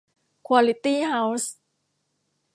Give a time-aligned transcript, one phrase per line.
[0.47, 1.51] ควอลิตี้เฮ้าส์